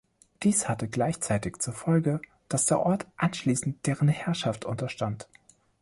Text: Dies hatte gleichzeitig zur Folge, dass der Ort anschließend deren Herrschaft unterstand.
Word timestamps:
Dies 0.41 0.67
hatte 0.67 0.87
gleichzeitig 0.87 1.57
zur 1.59 1.75
Folge, 1.75 2.21
dass 2.49 2.65
der 2.65 2.79
Ort 2.79 3.05
anschließend 3.17 3.85
deren 3.85 4.07
Herrschaft 4.07 4.65
unterstand. 4.65 5.29